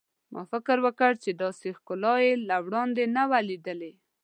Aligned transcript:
ما 0.33 0.41
فکر 0.51 0.77
وکړ 0.85 1.11
چې 1.23 1.29
داسې 1.41 1.67
ښکلا 1.77 2.13
مې 2.21 2.31
له 2.47 2.57
وړاندې 2.65 3.03
نه 3.15 3.23
وه 3.29 3.39
لیدلې. 3.49 3.93